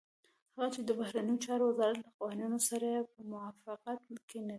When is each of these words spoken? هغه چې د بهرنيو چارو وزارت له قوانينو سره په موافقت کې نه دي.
هغه 0.55 0.67
چې 0.73 0.81
د 0.87 0.89
بهرنيو 0.99 1.43
چارو 1.45 1.65
وزارت 1.69 1.97
له 2.03 2.09
قوانينو 2.17 2.59
سره 2.69 2.87
په 3.11 3.19
موافقت 3.31 3.99
کې 4.29 4.37
نه 4.47 4.47
دي. 4.47 4.49